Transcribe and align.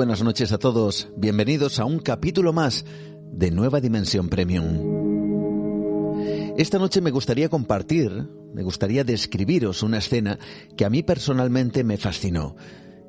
Buenas 0.00 0.22
noches 0.22 0.50
a 0.52 0.58
todos. 0.58 1.10
Bienvenidos 1.14 1.78
a 1.78 1.84
un 1.84 1.98
capítulo 1.98 2.54
más 2.54 2.86
de 3.32 3.50
Nueva 3.50 3.82
Dimensión 3.82 4.30
Premium. 4.30 4.78
Esta 6.56 6.78
noche 6.78 7.02
me 7.02 7.10
gustaría 7.10 7.50
compartir, 7.50 8.10
me 8.54 8.62
gustaría 8.62 9.04
describiros 9.04 9.82
una 9.82 9.98
escena 9.98 10.38
que 10.74 10.86
a 10.86 10.88
mí 10.88 11.02
personalmente 11.02 11.84
me 11.84 11.98
fascinó. 11.98 12.56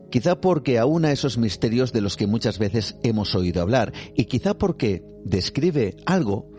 Quizá 0.10 0.42
porque 0.42 0.80
aúna 0.80 1.14
esos 1.14 1.38
misterios 1.38 1.94
de 1.94 2.02
los 2.02 2.18
que 2.18 2.28
muchas 2.28 2.60
veces 2.60 2.98
hemos 3.04 3.36
oído 3.36 3.62
hablar 3.62 3.94
y 4.14 4.26
quizá 4.26 4.58
porque 4.58 5.02
describe 5.24 5.96
algo, 6.06 6.52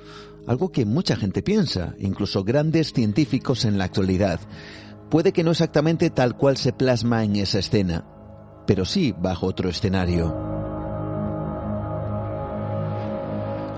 algo 0.47 0.73
que 0.73 0.87
mucha 0.87 1.15
gente 1.15 1.43
piensa, 1.43 1.95
incluso 1.99 2.43
grandes 2.43 2.95
científicos 2.95 3.67
en 3.67 3.77
la 3.77 3.85
actualidad. 3.85 4.41
Puede 5.11 5.35
que 5.35 5.45
no 5.45 5.51
exactamente 5.51 6.09
tal 6.09 6.39
cual 6.39 6.57
se 6.57 6.73
plasma 6.73 7.23
en 7.23 7.37
esa 7.37 7.59
escena, 7.59 8.07
pero 8.67 8.85
sí 8.85 9.15
bajo 9.17 9.47
otro 9.47 9.69
escenario. 9.69 10.53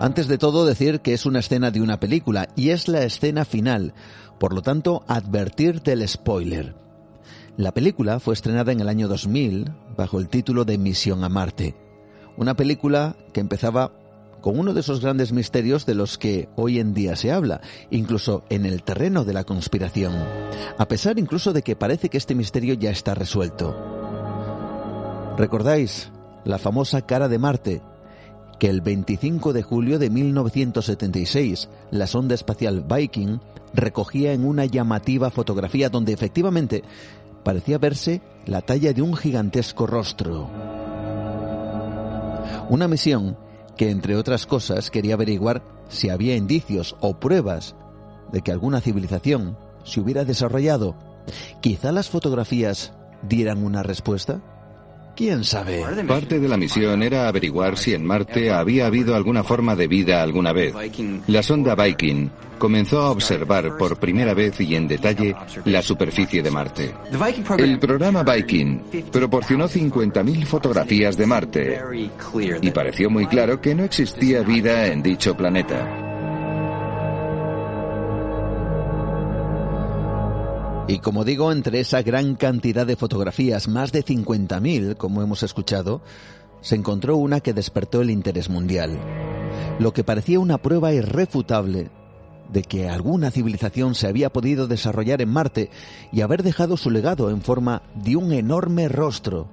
Antes 0.01 0.29
de 0.29 0.39
todo 0.39 0.67
decir 0.67 1.01
que 1.01 1.15
es 1.15 1.25
una 1.25 1.39
escena 1.39 1.71
de 1.71 1.81
una 1.81 1.99
película 2.01 2.49
y 2.57 2.71
es 2.71 2.89
la 2.89 3.05
escena 3.05 3.45
final, 3.45 3.95
por 4.39 4.53
lo 4.53 4.61
tanto 4.61 5.05
advertir 5.07 5.83
del 5.83 6.07
spoiler. 6.07 6.75
La 7.57 7.73
película 7.73 8.19
fue 8.19 8.35
estrenada 8.35 8.73
en 8.73 8.81
el 8.81 8.89
año 8.89 9.09
2000 9.09 9.73
bajo 9.97 10.19
el 10.19 10.29
título 10.29 10.65
de 10.65 10.77
Misión 10.77 11.23
a 11.23 11.29
Marte, 11.29 11.77
una 12.37 12.55
película 12.55 13.17
que 13.33 13.41
empezaba 13.41 13.93
con 14.41 14.59
uno 14.59 14.75
de 14.75 14.81
esos 14.81 15.01
grandes 15.01 15.33
misterios 15.33 15.87
de 15.87 15.95
los 15.95 16.19
que 16.19 16.51
hoy 16.57 16.81
en 16.81 16.93
día 16.93 17.17
se 17.17 17.33
habla, 17.33 17.63
incluso 17.91 18.45
en 18.51 18.67
el 18.67 18.83
terreno 18.83 19.25
de 19.25 19.33
la 19.33 19.45
conspiración, 19.45 20.13
a 20.77 20.87
pesar 20.87 21.19
incluso 21.19 21.55
de 21.55 21.63
que 21.63 21.77
parece 21.77 22.11
que 22.11 22.19
este 22.19 22.35
misterio 22.35 22.75
ya 22.75 22.91
está 22.91 23.15
resuelto. 23.15 23.94
¿Recordáis 25.37 26.13
la 26.45 26.59
famosa 26.59 27.03
cara 27.03 27.29
de 27.29 27.39
Marte? 27.39 27.83
Que 28.61 28.69
el 28.69 28.83
25 28.83 29.53
de 29.53 29.63
julio 29.63 29.99
de 29.99 30.09
1976 30.09 31.69
la 31.91 32.07
sonda 32.07 32.37
espacial 32.37 32.85
Viking 32.89 33.41
recogía 33.73 34.33
en 34.33 34.47
una 34.47 34.65
llamativa 34.65 35.31
fotografía 35.31 35.89
donde 35.89 36.13
efectivamente 36.13 36.85
parecía 37.43 37.79
verse 37.79 38.23
la 38.47 38.61
talla 38.61 38.93
de 38.93 39.03
un 39.03 39.17
gigantesco 39.17 39.89
rostro. 39.89 40.49
Una 42.69 42.87
misión 42.87 43.37
que, 43.77 43.91
entre 43.91 44.17
otras 44.17 44.47
cosas, 44.47 44.91
quería 44.91 45.15
averiguar 45.15 45.65
si 45.89 46.11
había 46.11 46.37
indicios 46.37 46.97
o 47.01 47.19
pruebas 47.19 47.75
de 48.33 48.41
que 48.41 48.53
alguna 48.53 48.81
civilización 48.81 49.59
se 49.83 50.01
hubiera 50.01 50.25
desarrollado. 50.25 50.95
Quizá 51.61 51.91
las 51.91 52.09
fotografías 52.09 52.93
dieran 53.23 53.65
una 53.65 53.83
respuesta. 53.83 54.41
¿Quién 55.17 55.45
sabe? 55.45 55.85
Parte 56.09 56.41
de 56.41 56.49
la 56.49 56.57
misión 56.57 57.03
era 57.03 57.29
averiguar 57.29 57.79
si 57.79 57.95
en 57.95 58.05
Marte 58.05 58.51
había 58.51 58.87
habido 58.87 59.15
alguna 59.15 59.45
forma 59.45 59.77
de 59.77 59.87
vida 59.87 60.23
alguna 60.23 60.53
vez. 60.53 60.75
La 61.29 61.43
sonda 61.43 61.75
Viking 61.75 62.31
comenzó 62.59 63.01
a 63.03 63.11
observar 63.11 63.77
por 63.77 63.99
primera 63.99 64.35
vez 64.35 64.61
y 64.61 64.75
en 64.75 64.89
detalle 64.89 65.35
la 65.65 65.83
superficie 65.83 66.43
de 66.43 66.51
Marte. 66.51 66.95
El 67.59 67.79
programa 67.79 68.23
Viking 68.23 68.81
proporcionó 69.13 69.69
50.000 69.69 70.47
fotografías 70.47 71.17
de 71.17 71.27
Marte 71.27 71.81
y 72.63 72.71
pareció 72.71 73.11
muy 73.11 73.27
claro 73.27 73.61
que 73.61 73.75
no 73.75 73.85
existía 73.85 74.43
vida 74.43 74.87
en 74.87 75.03
dicho 75.03 75.37
planeta. 75.37 76.04
Y 80.87 80.99
como 80.99 81.25
digo, 81.25 81.51
entre 81.51 81.81
esa 81.81 82.03
gran 82.03 82.35
cantidad 82.35 82.87
de 82.87 82.97
fotografías, 82.97 83.69
más 83.69 83.91
de 83.91 84.05
50.000, 84.05 84.97
como 84.97 85.23
hemos 85.23 85.43
escuchado, 85.43 86.03
se 86.61 86.75
encontró 86.75 87.17
una 87.17 87.41
que 87.41 87.55
despertó 87.55 88.03
el 88.03 88.11
interés 88.11 88.51
mundial. 88.51 88.99
Lo 89.79 89.95
que 89.95 90.05
parecía 90.05 90.41
una 90.41 90.59
prueba 90.59 90.93
irrefutable 90.93 91.91
de 92.53 92.63
que 92.63 92.91
alguna 92.91 93.31
civilización 93.31 93.95
se 93.95 94.09
había 94.09 94.31
podido 94.31 94.67
desarrollar 94.67 95.23
en 95.23 95.31
Marte 95.31 95.71
y 96.13 96.21
haber 96.21 96.43
dejado 96.43 96.77
su 96.77 96.91
legado 96.91 97.31
en 97.31 97.41
forma 97.41 97.83
de 97.95 98.17
un 98.17 98.33
enorme 98.33 98.89
rostro 98.89 99.49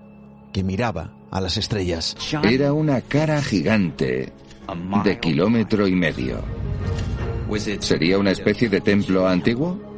que 0.51 0.63
miraba 0.63 1.13
a 1.31 1.39
las 1.39 1.55
estrellas. 1.55 2.17
Era 2.43 2.73
una 2.73 2.99
cara 2.99 3.41
gigante 3.41 4.33
de 5.05 5.19
kilómetro 5.19 5.87
y 5.87 5.95
medio. 5.95 6.41
¿Sería 7.79 8.17
una 8.17 8.31
especie 8.31 8.67
de 8.67 8.81
templo 8.81 9.27
antiguo? 9.27 9.90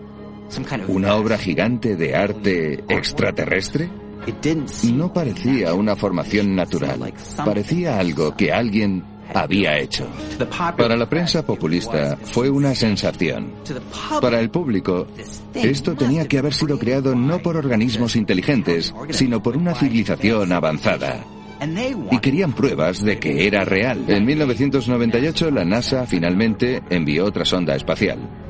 ¿Una 0.88 1.16
obra 1.16 1.38
gigante 1.38 1.96
de 1.96 2.16
arte 2.16 2.84
extraterrestre? 2.88 3.90
No 4.94 5.12
parecía 5.12 5.74
una 5.74 5.96
formación 5.96 6.56
natural, 6.56 7.14
parecía 7.44 8.00
algo 8.00 8.36
que 8.36 8.54
alguien 8.54 9.04
había 9.34 9.78
hecho. 9.78 10.08
Para 10.78 10.96
la 10.96 11.10
prensa 11.10 11.46
populista 11.46 12.18
fue 12.24 12.50
una 12.50 12.74
sensación. 12.76 13.54
Para 14.22 14.40
el 14.40 14.50
público, 14.50 15.08
esto 15.54 15.96
tenía 15.96 16.28
que 16.28 16.38
haber 16.38 16.54
sido 16.54 16.78
creado 16.80 17.16
no 17.16 17.40
por 17.40 17.58
organismos 17.58 18.16
inteligentes, 18.16 18.94
sino 19.10 19.42
por 19.42 19.58
una 19.58 19.76
civilización 19.76 20.52
avanzada. 20.52 21.24
Y 22.12 22.20
querían 22.20 22.54
pruebas 22.54 23.02
de 23.04 23.20
que 23.20 23.48
era 23.48 23.64
real. 23.64 24.04
En 24.08 24.26
1998 24.26 25.52
la 25.52 25.64
NASA 25.64 26.06
finalmente 26.06 26.82
envió 26.90 27.26
otra 27.26 27.46
sonda 27.46 27.76
espacial. 27.76 28.43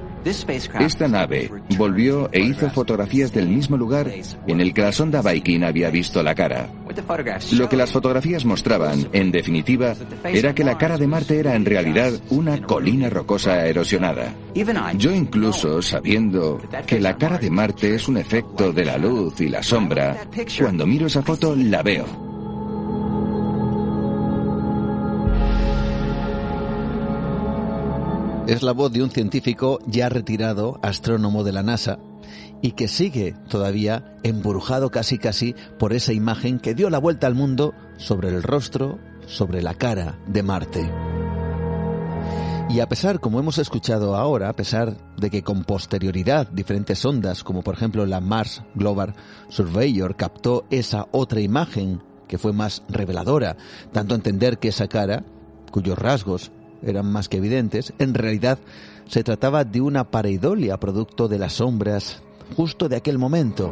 Esta 0.79 1.07
nave 1.07 1.51
volvió 1.78 2.29
e 2.31 2.39
hizo 2.41 2.69
fotografías 2.69 3.34
del 3.34 3.47
mismo 3.47 3.78
lugar 3.78 4.11
en 4.47 4.61
el 4.61 4.73
que 4.73 4.81
la 4.81 4.91
sonda 4.91 5.22
Viking 5.22 5.63
había 5.63 5.89
visto 5.89 6.23
la 6.23 6.35
cara. 6.35 6.69
Lo 7.53 7.69
que 7.69 7.75
las 7.75 7.91
fotografías 7.91 8.45
mostraban, 8.45 9.07
en 9.13 9.31
definitiva, 9.31 9.95
era 10.25 10.53
que 10.56 10.63
la 10.63 10.78
cara 10.78 10.97
de 10.97 11.07
Marte 11.07 11.39
era 11.39 11.56
en 11.56 11.66
realidad 11.66 12.13
una 12.29 12.61
colina 12.61 13.09
rocosa 13.09 13.66
erosionada. 13.66 14.34
Yo 14.97 15.11
incluso, 15.11 15.81
sabiendo 15.81 16.61
que 16.88 17.00
la 17.00 17.17
cara 17.17 17.38
de 17.38 17.50
Marte 17.50 17.95
es 17.95 18.07
un 18.07 18.17
efecto 18.17 18.72
de 18.72 18.85
la 18.85 18.97
luz 18.97 19.41
y 19.41 19.50
la 19.50 19.63
sombra, 19.63 20.28
cuando 20.59 20.85
miro 20.85 21.07
esa 21.07 21.22
foto 21.22 21.55
la 21.55 21.81
veo. 21.81 22.33
Es 28.46 28.62
la 28.62 28.74
voz 28.74 28.92
de 28.92 29.02
un 29.02 29.09
científico 29.09 29.80
ya 29.88 30.09
retirado, 30.09 30.78
astrónomo 30.81 31.46
de 31.46 31.54
la 31.54 31.64
NASA, 31.64 32.00
y 32.62 32.74
que 32.74 32.90
sigue 32.90 33.36
todavía 33.48 34.18
embrujado 34.24 34.92
casi 34.92 35.18
casi 35.18 35.56
por 35.80 35.94
esa 35.94 36.12
imagen 36.12 36.59
que 36.59 36.76
dio 36.76 36.90
la 36.90 36.98
vuelta 36.98 37.26
al 37.26 37.36
mundo 37.36 37.74
sobre 37.96 38.28
el 38.28 38.44
rostro, 38.44 39.00
sobre 39.28 39.62
la 39.62 39.76
cara 39.76 40.20
de 40.28 40.44
Marte. 40.44 40.92
Y 42.70 42.82
a 42.82 42.90
pesar, 42.90 43.22
como 43.22 43.40
hemos 43.40 43.59
escuchado 43.59 44.18
ahora, 44.18 44.50
a 44.50 44.53
pesar 44.53 44.98
de 45.16 45.30
que 45.30 45.42
con 45.42 45.64
posterioridad 45.64 46.50
diferentes 46.50 47.06
ondas, 47.06 47.46
como 47.46 47.64
por 47.64 47.76
ejemplo 47.76 48.06
la 48.06 48.20
Mars 48.20 48.62
Global 48.76 49.16
Surveyor, 49.47 50.17
captó 50.17 50.66
esa 50.70 51.08
otra 51.12 51.40
imagen 51.40 52.03
que 52.28 52.38
fue 52.38 52.52
más 52.52 52.84
reveladora, 52.90 53.56
dando 53.94 54.16
a 54.16 54.17
entender 54.17 54.58
que 54.58 54.67
esa 54.67 54.90
cara, 54.90 55.23
cuyos 55.72 55.97
rasgos 55.97 56.52
eran 56.85 57.12
más 57.12 57.30
que 57.30 57.38
evidentes, 57.38 57.94
en 58.00 58.14
realidad 58.14 58.59
se 59.08 59.24
trataba 59.24 59.64
de 59.64 59.82
una 59.82 60.09
pareidolia 60.09 60.80
producto 60.80 61.28
de 61.28 61.40
las 61.40 61.53
sombras 61.53 62.22
justo 62.56 62.90
de 62.90 62.96
aquel 62.96 63.18
momento. 63.18 63.72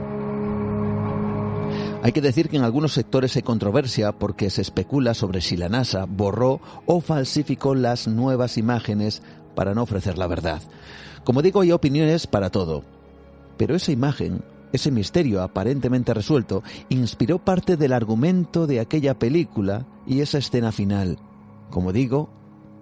Hay 2.03 2.13
que 2.13 2.21
decir 2.21 2.49
que 2.49 2.57
en 2.57 2.63
algunos 2.63 2.93
sectores 2.93 3.35
hay 3.35 3.43
controversia 3.43 4.11
porque 4.11 4.49
se 4.49 4.61
especula 4.61 5.13
sobre 5.13 5.39
si 5.39 5.55
la 5.55 5.69
NASA 5.69 6.05
borró 6.05 6.59
o 6.87 6.99
falsificó 6.99 7.75
las 7.75 8.07
nuevas 8.07 8.57
imágenes 8.57 9.21
para 9.53 9.75
no 9.75 9.83
ofrecer 9.83 10.17
la 10.17 10.25
verdad. 10.25 10.61
Como 11.23 11.43
digo, 11.43 11.61
hay 11.61 11.71
opiniones 11.71 12.25
para 12.25 12.49
todo. 12.49 12.83
Pero 13.57 13.75
esa 13.75 13.91
imagen, 13.91 14.43
ese 14.73 14.89
misterio 14.89 15.43
aparentemente 15.43 16.15
resuelto, 16.15 16.63
inspiró 16.89 17.37
parte 17.37 17.77
del 17.77 17.93
argumento 17.93 18.65
de 18.65 18.79
aquella 18.79 19.19
película 19.19 19.85
y 20.07 20.21
esa 20.21 20.39
escena 20.39 20.71
final. 20.71 21.19
Como 21.69 21.93
digo, 21.93 22.29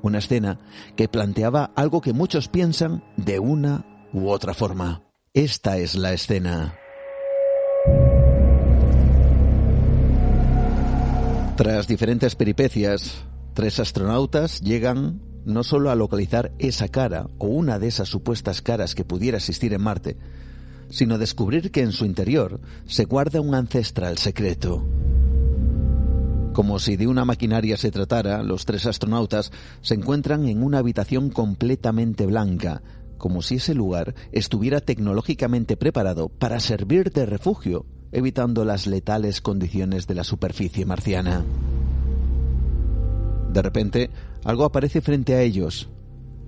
Una 0.01 0.19
escena 0.19 0.59
que 0.95 1.09
planteaba 1.09 1.71
algo 1.75 2.01
que 2.01 2.13
muchos 2.13 2.47
piensan 2.47 3.03
de 3.17 3.39
una 3.39 3.85
u 4.13 4.29
otra 4.29 4.53
forma. 4.53 5.03
Esta 5.33 5.77
es 5.77 5.95
la 5.95 6.13
escena. 6.13 6.75
Tras 11.57 11.87
diferentes 11.87 12.35
peripecias, 12.35 13.25
tres 13.53 13.79
astronautas 13.79 14.61
llegan 14.61 15.21
no 15.45 15.63
solo 15.63 15.89
a 15.89 15.95
localizar 15.95 16.53
esa 16.57 16.87
cara 16.87 17.27
o 17.37 17.47
una 17.47 17.79
de 17.79 17.87
esas 17.87 18.07
supuestas 18.07 18.61
caras 18.61 18.95
que 18.95 19.03
pudiera 19.03 19.37
existir 19.37 19.73
en 19.73 19.81
Marte, 19.81 20.17
sino 20.89 21.17
descubrir 21.17 21.71
que 21.71 21.81
en 21.81 21.91
su 21.91 22.05
interior 22.05 22.61
se 22.85 23.05
guarda 23.05 23.41
un 23.41 23.55
ancestral 23.55 24.17
secreto. 24.17 24.87
Como 26.59 26.77
si 26.77 26.97
de 26.97 27.07
una 27.07 27.23
maquinaria 27.23 27.77
se 27.77 27.89
tratara, 27.89 28.43
los 28.43 28.65
tres 28.65 28.85
astronautas 28.85 29.49
se 29.79 29.93
encuentran 29.93 30.45
en 30.45 30.61
una 30.61 30.79
habitación 30.79 31.29
completamente 31.29 32.25
blanca, 32.25 32.81
como 33.17 33.41
si 33.41 33.55
ese 33.55 33.73
lugar 33.73 34.13
estuviera 34.33 34.81
tecnológicamente 34.81 35.77
preparado 35.77 36.27
para 36.27 36.59
servir 36.59 37.13
de 37.13 37.25
refugio, 37.25 37.85
evitando 38.11 38.65
las 38.65 38.87
letales 38.87 39.39
condiciones 39.39 40.05
de 40.05 40.15
la 40.15 40.25
superficie 40.25 40.85
marciana. 40.85 41.45
De 43.53 43.61
repente, 43.61 44.09
algo 44.43 44.65
aparece 44.65 44.99
frente 44.99 45.35
a 45.35 45.41
ellos. 45.41 45.89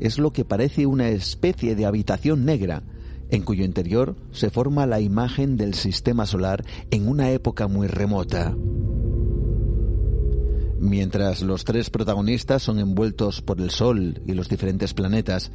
Es 0.01 0.19
lo 0.19 0.33
que 0.33 0.43
parece 0.43 0.87
una 0.87 1.07
especie 1.07 1.73
de 1.73 1.85
habitación 1.85 2.43
negra, 2.43 2.83
en 3.29 3.43
cuyo 3.43 3.63
interior 3.63 4.17
se 4.33 4.49
forma 4.49 4.85
la 4.85 4.99
imagen 4.99 5.55
del 5.55 5.73
sistema 5.73 6.25
solar 6.25 6.65
en 6.89 7.07
una 7.07 7.31
época 7.31 7.69
muy 7.69 7.87
remota. 7.87 8.53
Mientras 10.81 11.43
los 11.43 11.63
tres 11.63 11.91
protagonistas 11.91 12.63
son 12.63 12.79
envueltos 12.79 13.43
por 13.43 13.61
el 13.61 13.69
Sol 13.69 14.19
y 14.25 14.33
los 14.33 14.49
diferentes 14.49 14.95
planetas, 14.95 15.51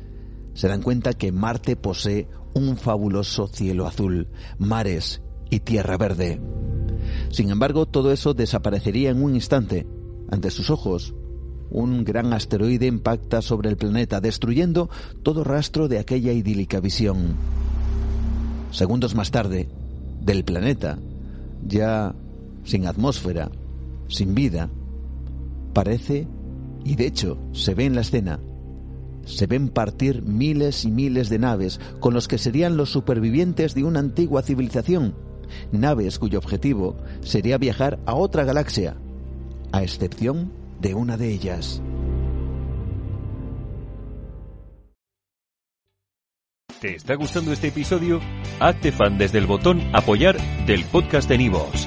se 0.54 0.68
dan 0.68 0.82
cuenta 0.82 1.14
que 1.14 1.32
Marte 1.32 1.74
posee 1.74 2.28
un 2.54 2.76
fabuloso 2.76 3.48
cielo 3.48 3.88
azul, 3.88 4.28
mares 4.60 5.22
y 5.50 5.58
tierra 5.58 5.96
verde. 5.96 6.40
Sin 7.30 7.50
embargo, 7.50 7.86
todo 7.86 8.12
eso 8.12 8.34
desaparecería 8.34 9.10
en 9.10 9.20
un 9.20 9.34
instante. 9.34 9.84
Ante 10.30 10.52
sus 10.52 10.70
ojos, 10.70 11.12
un 11.70 12.04
gran 12.04 12.32
asteroide 12.32 12.86
impacta 12.86 13.42
sobre 13.42 13.68
el 13.68 13.76
planeta, 13.76 14.20
destruyendo 14.20 14.90
todo 15.24 15.42
rastro 15.42 15.88
de 15.88 15.98
aquella 15.98 16.30
idílica 16.30 16.78
visión. 16.78 17.34
Segundos 18.70 19.16
más 19.16 19.32
tarde, 19.32 19.68
del 20.20 20.44
planeta, 20.44 21.00
ya 21.66 22.14
sin 22.62 22.86
atmósfera, 22.86 23.50
sin 24.06 24.32
vida, 24.32 24.70
parece, 25.76 26.26
y 26.86 26.96
de 26.96 27.06
hecho 27.06 27.36
se 27.52 27.74
ve 27.74 27.84
en 27.84 27.94
la 27.94 28.00
escena, 28.00 28.40
se 29.26 29.46
ven 29.46 29.68
partir 29.68 30.22
miles 30.22 30.86
y 30.86 30.90
miles 30.90 31.28
de 31.28 31.38
naves 31.38 31.80
con 32.00 32.14
los 32.14 32.28
que 32.28 32.38
serían 32.38 32.78
los 32.78 32.88
supervivientes 32.88 33.74
de 33.74 33.84
una 33.84 34.00
antigua 34.00 34.40
civilización, 34.40 35.14
naves 35.72 36.18
cuyo 36.18 36.38
objetivo 36.38 36.96
sería 37.20 37.58
viajar 37.58 37.98
a 38.06 38.14
otra 38.14 38.44
galaxia, 38.44 38.96
a 39.70 39.82
excepción 39.82 40.50
de 40.80 40.94
una 40.94 41.18
de 41.18 41.28
ellas. 41.28 41.82
¿Te 46.80 46.94
está 46.94 47.16
gustando 47.16 47.52
este 47.52 47.68
episodio? 47.68 48.22
Hazte 48.60 48.92
fan 48.92 49.18
desde 49.18 49.36
el 49.36 49.46
botón 49.46 49.82
Apoyar 49.92 50.38
del 50.66 50.86
podcast 50.86 51.28
de 51.28 51.36
Nivos. 51.36 51.86